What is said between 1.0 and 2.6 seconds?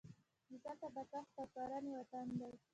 کښت او کرنې وطن دی.